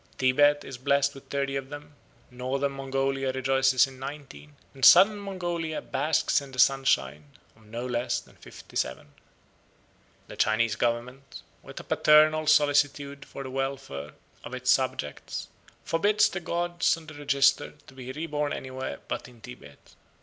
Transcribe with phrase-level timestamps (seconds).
[0.17, 1.93] Tibet is blessed with thirty of them,
[2.31, 8.19] Northern Mongolia rejoices in nineteen, and Southern Mongolia basks in the sunshine of no less
[8.19, 9.13] than fifty seven.
[10.27, 15.49] The Chinese government, with a paternal solicitude for the welfare of its subjects,
[15.83, 19.93] forbids the gods on the register to be reborn anywhere but in Tibet.